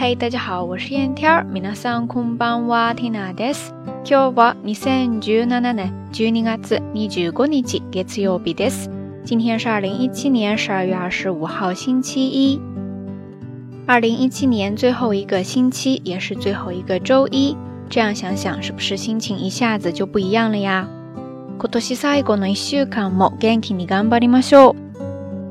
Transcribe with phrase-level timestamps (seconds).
[0.00, 1.44] 嘿，大家好，我是燕天儿。
[1.52, 3.74] 皆さんこんばんは、ティナです。
[4.04, 8.90] 今日は二千十七年十二月二十五日、月曜日です。
[9.24, 12.60] 今天是二零一七年十二月二十五号，星期一。
[13.86, 17.56] 二零一七年最后一个星期，也是最后一个周一。
[17.88, 20.88] 这样想想，是不是心情一下子就不一样了呀？
[21.58, 24.76] 今年最後の一週間も元気に頑張りましょう。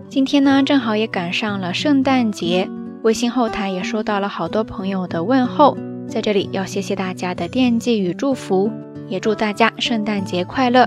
[0.08, 2.70] 今天呢，正好也赶上了圣诞节。
[3.03, 8.71] 微信后台也收到了好多朋友的问候，在这里要谢谢大家的惦记与祝福，
[9.09, 10.87] 也祝大家圣诞节快乐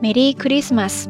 [0.00, 1.06] ，Merry Christmas。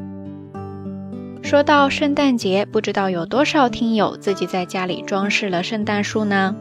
[1.43, 6.57] 说到圣诞节，不知道有多少听友自己在家里装饰了圣诞树呢？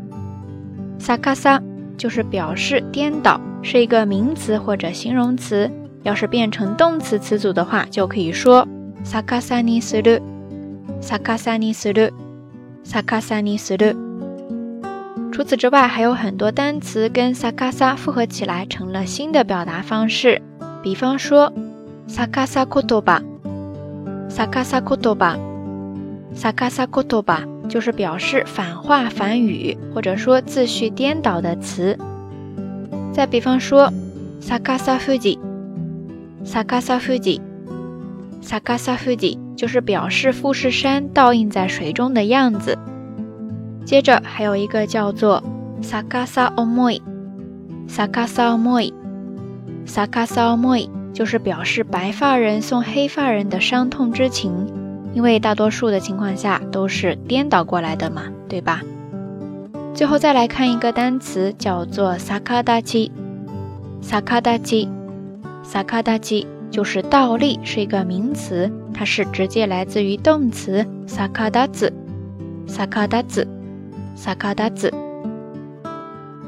[1.01, 1.61] ，sakasa
[1.97, 5.69] 就是表示颠倒，是一个名词或者形容词。
[6.05, 8.69] 要是变成动词词组的话，就可以说
[9.05, 13.97] sakasa ni suru，sakasa ni suru，sakasa ni suru。
[15.33, 20.41] 除此之外，还有很多单词跟 sakasa 复合起来成了新的表达方式。
[20.83, 21.53] 比方说
[22.07, 31.99] sakasa kotoba，sakasa kotoba，sakasa kotoba 就是表示反话反语或者说字序颠倒的词。
[33.13, 33.93] 再比方说。
[34.41, 35.39] 萨卡萨富吉，
[36.45, 37.41] 萨卡萨富吉
[39.57, 42.79] 就是表示富士山倒映在水中的样子。
[43.85, 45.43] 接着还有一个叫做
[45.81, 47.03] 萨卡萨奥莫伊，
[47.89, 48.93] 萨卡萨奥莫伊，
[49.87, 54.53] 萨卡萨奥莫伊就是表示白发人送黑发人的伤痛之情，
[55.15, 58.83] 因为大多数的情况下都是颠倒过来的嘛，对吧？
[59.95, 63.13] 最后再来看一个单词，叫做萨卡达基，
[65.65, 66.47] 萨卡达基。
[66.71, 71.93] 就是倒立，是一个名词，它是直接来自于动词萨卡达子，
[72.67, 73.47] 萨卡达子，
[74.17, 74.93] 萨卡达子。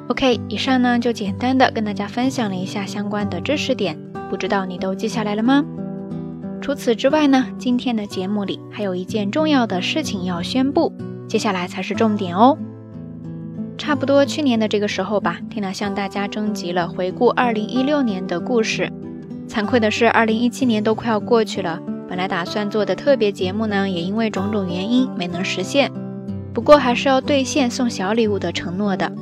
[0.09, 3.97] OK，以上呢就简单的跟大家分享了一下相关的知识点，
[4.29, 5.65] 不知道你都记下来了吗？
[6.61, 10.93] 除此之外呢，今天的节目里还有一件重要的事情要宣布，
[11.29, 12.59] 接下来才是重点哦。
[13.79, 18.93] 差不多去年的这个时候吧，缇娜向大家征集了回顾2016年的故事。
[19.49, 21.81] 惭愧的是，二零一七年都快要过去了。
[22.09, 25.91] 本来打算做的特别节目呢，也因为种种原因没能实现。
[26.53, 29.13] 不过还是要兑现送小礼物的承诺的。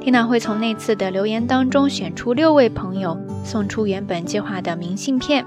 [0.00, 5.44] 缇娜会从那次的留言当中选出六位朋友，送出原本计划的明信片。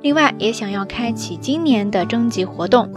[0.00, 2.90] 另外，也想要开启今年的征集活动。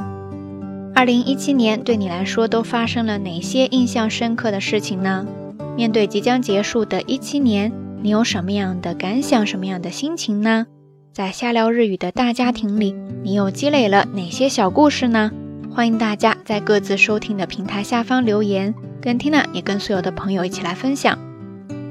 [0.95, 5.25] 二零一七年对你来说都发生了哪些印象深刻的事情呢？
[5.75, 7.69] 面对即将结束的一七年。
[8.03, 10.67] 你有什么样的感想，什么样的心情呢？
[11.13, 12.93] 在瞎聊日语的大家庭里，
[13.23, 15.31] 你又积累了哪些小故事呢？
[15.73, 21.17] 欢迎大家在各自收听的平台下方留言，跟 Tina 也跟所有的朋友一起来分享。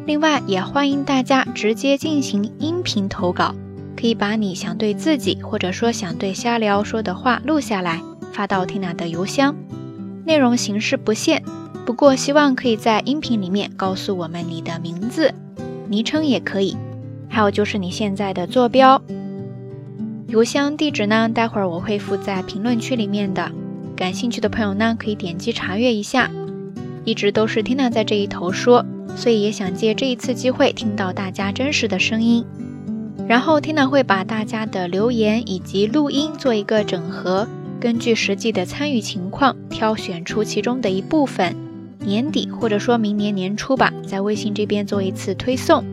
[0.04, 3.54] 另外，也欢迎大家直接进行音频投稿，
[3.96, 8.02] 可以把你想对自己或者说想对瞎聊说的话录下来，
[8.34, 9.56] 发到 Tina 的邮箱，
[10.26, 11.42] 内容形式不限，
[11.86, 15.32] 不过希望可以在音频里面告诉我们你的名字。
[15.92, 16.74] 昵称也可以，
[17.28, 19.02] 还有就是你现在的坐标、
[20.26, 21.28] 邮箱地址呢？
[21.28, 23.52] 待会儿我会附在评论区里面的。
[23.94, 26.30] 感兴趣的朋友呢，可以点击查阅一下。
[27.04, 28.86] 一直都是 Tina 在这一头说，
[29.16, 32.42] 所以也想借这一次机会听到大家真实的声音。
[33.28, 37.46] 然后 Tina 会把大家的留言以及录音做一个整合，
[37.78, 41.54] 根据实际的参与情况挑选出其中的一部分。
[42.04, 45.84] 年底或者说明年年初吧，在微信这边做一次推送，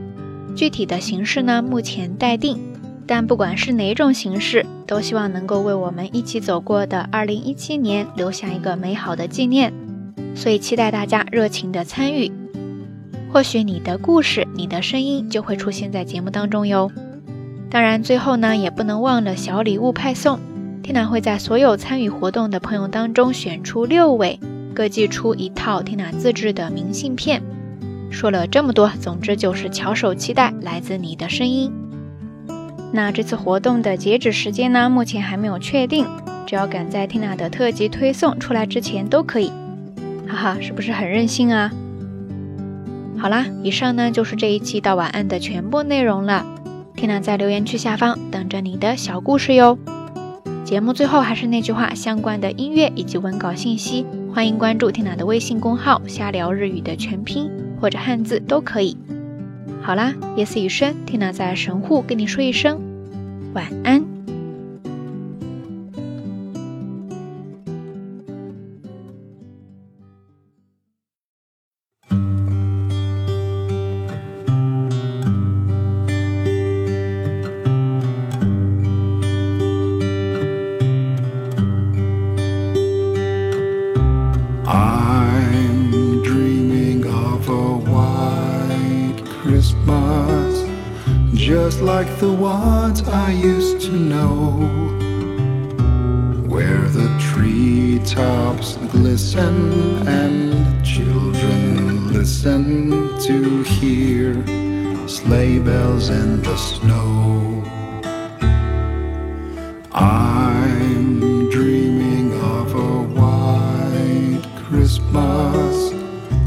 [0.56, 2.60] 具体的形式呢目前待定，
[3.06, 9.72] 但不管是哪种形式，都希望能够为我们一起走过的2017年留下一个美好的纪念。
[10.36, 12.32] 所以期待大家热情的参与，
[13.32, 16.92] 或许你的故事、你的声音就会出现在节目当中哟。
[17.70, 20.40] 当然，最后呢也不能忘了小礼物派送。
[20.82, 24.40] 天娜会在所有参与活动的朋友当中选出六位，
[24.80, 27.44] 各寄出一套天娜自制的明信片。
[28.10, 31.70] 说了这么多，总之就是翘首期待来自你的声音。
[32.94, 34.90] 那这次活动的截止时间呢？
[34.90, 36.08] 目前还没有确定，
[36.48, 39.52] 只要赶在 Tina 的特辑推送出来之前都可以。
[40.26, 41.70] 哈哈，是不是很任性啊？
[43.18, 46.46] 好啦，以上呢就是这一期到晚安的全部内容了。
[46.96, 49.78] Tina 在留言区下方等着你的小故事哟。
[50.70, 57.50] 节目最后还是那句话，相关的音乐以及文稿信息，欢迎关注缇娜的微信公号“瞎聊日语”的全拼
[57.82, 58.96] 或者汉字都可以。
[59.82, 62.80] 好啦，夜色已深缇娜在神户跟你说一声
[63.56, 64.09] 晚安。
[91.50, 94.52] Just like the ones I used to know,
[96.48, 104.36] where the treetops glisten and children listen to hear
[105.08, 107.64] sleigh bells in the snow.
[109.92, 115.94] I'm dreaming of a white Christmas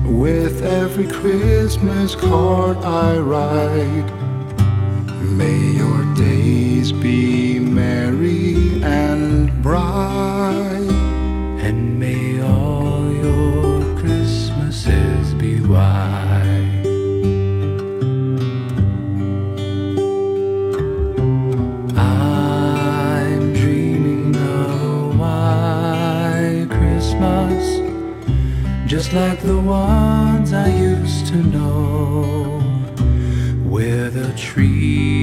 [0.06, 4.21] with every Christmas card I write.
[5.22, 10.71] May your days be merry and bright,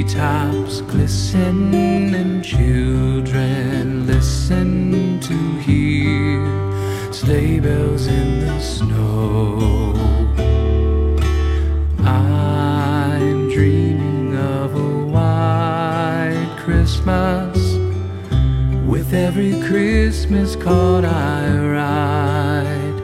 [0.09, 1.73] treetops glisten
[2.15, 9.93] and children listen to hear sleigh bells in the snow.
[11.99, 17.57] I'm dreaming of a white Christmas
[18.87, 23.03] with every Christmas card I write.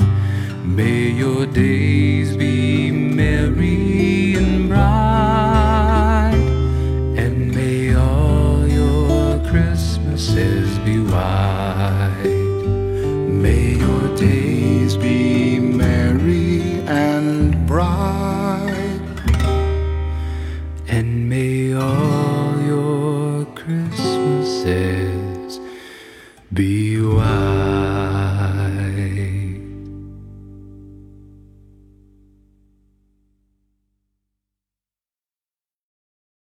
[0.66, 4.36] May your days be merry